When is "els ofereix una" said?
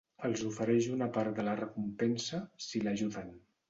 0.29-1.09